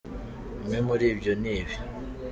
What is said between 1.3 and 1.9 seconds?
ni ibi: